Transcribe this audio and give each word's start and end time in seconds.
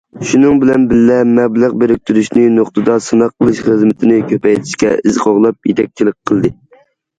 شۇنىڭ 0.27 0.59
بىلەن 0.61 0.85
بىللە، 0.93 1.17
مەبلەغ 1.33 1.75
بىرىكتۈرۈشنى 1.83 2.47
نۇقتىدا 2.55 2.97
سىناق 3.09 3.37
قىلىش 3.45 3.61
خىزمىتىنى 3.69 4.19
كۈچەيتىشكە 4.33 4.93
ئىز 4.97 5.23
قوغلاپ 5.29 5.73
يېتەكچىلىك 5.73 6.21
قىلدى. 6.33 6.55